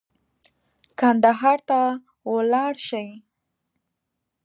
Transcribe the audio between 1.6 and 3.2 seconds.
ته ولاړ شي.